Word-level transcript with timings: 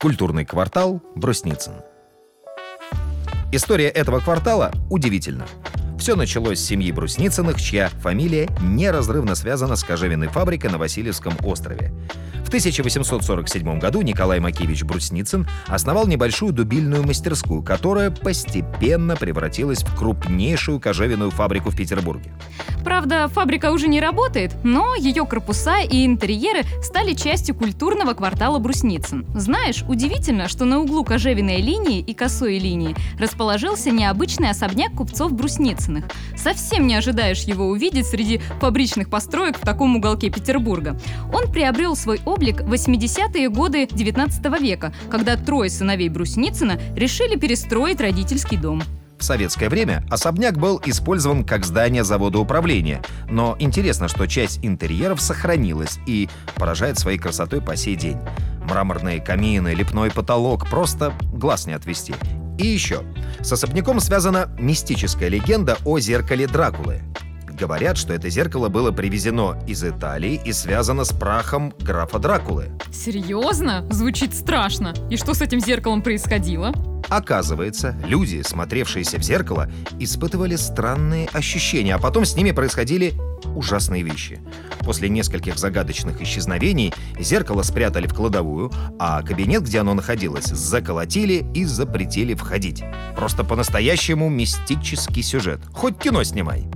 Культурный 0.00 0.44
квартал 0.44 1.02
Брусницын. 1.16 1.72
История 3.50 3.88
этого 3.88 4.20
квартала 4.20 4.70
удивительна. 4.90 5.44
Все 5.98 6.14
началось 6.14 6.60
с 6.60 6.66
семьи 6.66 6.92
Брусницыных, 6.92 7.60
чья 7.60 7.88
фамилия 7.88 8.48
неразрывно 8.60 9.34
связана 9.34 9.74
с 9.74 9.82
кожевенной 9.82 10.28
фабрикой 10.28 10.70
на 10.70 10.78
Васильевском 10.78 11.34
острове. 11.42 11.92
В 12.44 12.48
1847 12.48 13.80
году 13.80 14.00
Николай 14.02 14.38
Макевич 14.38 14.84
Брусницын 14.84 15.48
основал 15.66 16.06
небольшую 16.06 16.52
дубильную 16.52 17.02
мастерскую, 17.02 17.64
которая 17.64 18.12
постепенно 18.12 19.16
превратилась 19.16 19.82
в 19.82 19.98
крупнейшую 19.98 20.78
кожевенную 20.78 21.32
фабрику 21.32 21.70
в 21.70 21.76
Петербурге. 21.76 22.30
Правда, 22.84 23.28
фабрика 23.28 23.72
уже 23.72 23.88
не 23.88 24.00
работает, 24.00 24.52
но 24.62 24.94
ее 24.94 25.24
корпуса 25.26 25.80
и 25.80 26.06
интерьеры 26.06 26.64
стали 26.82 27.14
частью 27.14 27.54
культурного 27.54 28.14
квартала 28.14 28.58
Брусницын. 28.58 29.26
Знаешь, 29.34 29.84
удивительно, 29.88 30.48
что 30.48 30.64
на 30.64 30.80
углу 30.80 31.04
кожевенной 31.04 31.60
линии 31.60 32.00
и 32.00 32.14
косой 32.14 32.58
линии 32.58 32.96
расположился 33.18 33.90
необычный 33.90 34.50
особняк 34.50 34.92
купцов 34.92 35.32
Брусницыных. 35.32 36.04
Совсем 36.36 36.86
не 36.86 36.94
ожидаешь 36.94 37.42
его 37.42 37.66
увидеть 37.66 38.06
среди 38.06 38.38
фабричных 38.60 39.10
построек 39.10 39.58
в 39.58 39.62
таком 39.62 39.96
уголке 39.96 40.30
Петербурга. 40.30 40.98
Он 41.32 41.50
приобрел 41.50 41.96
свой 41.96 42.20
облик 42.24 42.62
в 42.62 42.72
80-е 42.72 43.48
годы 43.48 43.86
19 43.90 44.60
века, 44.60 44.92
когда 45.10 45.36
трое 45.36 45.70
сыновей 45.70 46.08
Брусницына 46.08 46.78
решили 46.94 47.36
перестроить 47.36 48.00
родительский 48.00 48.56
дом. 48.56 48.82
В 49.18 49.24
советское 49.24 49.68
время 49.68 50.04
особняк 50.10 50.58
был 50.58 50.80
использован 50.86 51.44
как 51.44 51.64
здание 51.64 52.04
завода 52.04 52.38
управления, 52.38 53.02
но 53.28 53.56
интересно, 53.58 54.06
что 54.06 54.26
часть 54.26 54.60
интерьеров 54.62 55.20
сохранилась 55.20 55.98
и 56.06 56.28
поражает 56.54 56.98
своей 56.98 57.18
красотой 57.18 57.60
по 57.60 57.74
сей 57.74 57.96
день. 57.96 58.18
Мраморные 58.64 59.20
камины, 59.20 59.74
лепной 59.74 60.12
потолок, 60.12 60.68
просто 60.70 61.12
глаз 61.32 61.66
не 61.66 61.72
отвести. 61.72 62.14
И 62.58 62.66
еще, 62.66 63.02
с 63.40 63.52
особняком 63.52 63.98
связана 63.98 64.50
мистическая 64.58 65.28
легенда 65.28 65.78
о 65.84 65.98
зеркале 65.98 66.46
Дракулы. 66.46 67.02
Говорят, 67.58 67.96
что 67.98 68.12
это 68.12 68.30
зеркало 68.30 68.68
было 68.68 68.92
привезено 68.92 69.58
из 69.66 69.82
Италии 69.82 70.40
и 70.44 70.52
связано 70.52 71.02
с 71.02 71.12
прахом 71.12 71.74
графа 71.80 72.20
Дракулы. 72.20 72.70
Серьезно? 72.92 73.84
Звучит 73.90 74.32
страшно. 74.32 74.94
И 75.10 75.16
что 75.16 75.34
с 75.34 75.42
этим 75.42 75.58
зеркалом 75.58 76.02
происходило? 76.02 76.72
Оказывается, 77.08 77.96
люди, 78.04 78.42
смотревшиеся 78.42 79.18
в 79.18 79.22
зеркало, 79.22 79.70
испытывали 79.98 80.56
странные 80.56 81.28
ощущения, 81.32 81.94
а 81.94 81.98
потом 81.98 82.24
с 82.24 82.36
ними 82.36 82.50
происходили 82.52 83.14
ужасные 83.54 84.02
вещи. 84.02 84.40
После 84.80 85.08
нескольких 85.08 85.58
загадочных 85.58 86.20
исчезновений 86.20 86.92
зеркало 87.18 87.62
спрятали 87.62 88.06
в 88.06 88.14
кладовую, 88.14 88.70
а 88.98 89.22
кабинет, 89.22 89.62
где 89.64 89.80
оно 89.80 89.94
находилось, 89.94 90.46
заколотили 90.46 91.46
и 91.54 91.64
запретили 91.64 92.34
входить. 92.34 92.84
Просто 93.16 93.44
по-настоящему 93.44 94.28
мистический 94.28 95.22
сюжет. 95.22 95.60
Хоть 95.72 95.98
кино 95.98 96.24
снимай. 96.24 96.66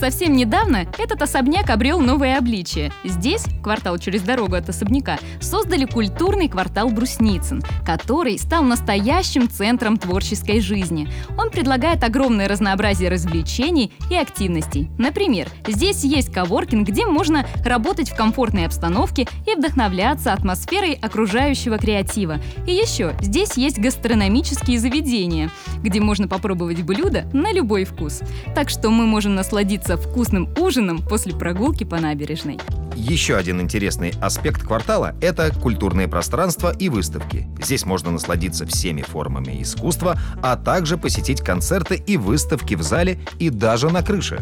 Совсем 0.00 0.32
недавно 0.32 0.86
этот 0.96 1.20
особняк 1.20 1.68
обрел 1.68 2.00
новое 2.00 2.38
обличие. 2.38 2.90
Здесь, 3.04 3.44
квартал 3.62 3.98
через 3.98 4.22
дорогу 4.22 4.54
от 4.54 4.66
особняка, 4.66 5.18
создали 5.42 5.84
культурный 5.84 6.48
квартал 6.48 6.88
Брусницын, 6.88 7.62
который 7.84 8.38
стал 8.38 8.62
настоящим 8.62 9.50
центром 9.50 9.98
творческой 9.98 10.60
жизни. 10.60 11.06
Он 11.36 11.50
предлагает 11.50 12.02
огромное 12.02 12.48
разнообразие 12.48 13.10
развлечений 13.10 13.92
и 14.10 14.14
активностей. 14.16 14.88
Например, 14.96 15.48
здесь 15.68 16.02
есть 16.02 16.32
коворкинг, 16.32 16.88
где 16.88 17.04
можно 17.04 17.44
работать 17.62 18.08
в 18.08 18.16
комфортной 18.16 18.64
обстановке 18.64 19.28
и 19.46 19.54
вдохновляться 19.54 20.32
атмосферой 20.32 20.94
окружающего 20.94 21.76
креатива. 21.76 22.40
И 22.66 22.72
еще, 22.72 23.12
здесь 23.20 23.58
есть 23.58 23.78
гастрономические 23.78 24.78
заведения, 24.78 25.50
где 25.82 26.00
можно 26.00 26.26
попробовать 26.26 26.80
блюда 26.84 27.28
на 27.34 27.52
любой 27.52 27.84
вкус. 27.84 28.22
Так 28.54 28.70
что 28.70 28.88
мы 28.88 29.04
можем 29.04 29.34
насладиться 29.34 29.89
насладиться 29.90 29.96
вкусным 29.96 30.48
ужином 30.58 30.98
после 30.98 31.34
прогулки 31.34 31.84
по 31.84 31.98
набережной. 31.98 32.58
Еще 32.94 33.36
один 33.36 33.60
интересный 33.60 34.12
аспект 34.20 34.62
квартала– 34.62 35.14
это 35.20 35.52
культурные 35.52 36.06
пространства 36.06 36.74
и 36.78 36.88
выставки. 36.88 37.48
Здесь 37.62 37.86
можно 37.86 38.10
насладиться 38.10 38.66
всеми 38.66 39.02
формами 39.02 39.62
искусства, 39.62 40.18
а 40.42 40.56
также 40.56 40.96
посетить 40.96 41.40
концерты 41.40 41.96
и 41.96 42.16
выставки 42.16 42.74
в 42.74 42.82
зале 42.82 43.18
и 43.38 43.50
даже 43.50 43.90
на 43.90 44.02
крыше. 44.02 44.40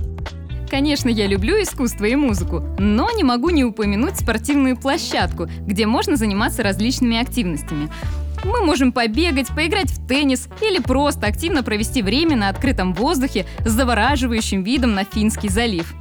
Конечно, 0.71 1.09
я 1.09 1.27
люблю 1.27 1.55
искусство 1.63 2.05
и 2.05 2.15
музыку, 2.15 2.63
но 2.79 3.11
не 3.11 3.25
могу 3.25 3.49
не 3.51 3.65
упомянуть 3.65 4.17
спортивную 4.17 4.77
площадку, 4.77 5.49
где 5.67 5.87
можно 5.87 6.17
заниматься 6.17 6.63
различными 6.63 7.19
активностями. 7.19 7.89
Мы 8.45 8.65
можем 8.65 8.93
побегать, 8.93 9.49
поиграть 9.49 9.91
в 9.91 10.07
теннис 10.07 10.49
или 10.61 10.79
просто 10.79 11.27
активно 11.27 11.63
провести 11.63 12.03
время 12.03 12.37
на 12.37 12.49
открытом 12.49 12.95
воздухе 12.95 13.47
с 13.65 13.71
завораживающим 13.71 14.63
видом 14.63 14.95
на 14.95 15.05
Финский 15.05 15.49
залив. 15.49 15.95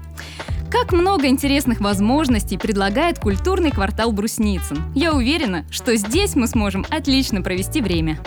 Как 0.69 0.91
много 0.91 1.27
интересных 1.27 1.79
возможностей 1.79 2.57
предлагает 2.57 3.19
культурный 3.19 3.71
квартал 3.71 4.11
Брусницын. 4.11 4.77
Я 4.93 5.13
уверена, 5.13 5.65
что 5.71 5.95
здесь 5.95 6.35
мы 6.35 6.47
сможем 6.47 6.85
отлично 6.89 7.41
провести 7.41 7.81
время. 7.81 8.19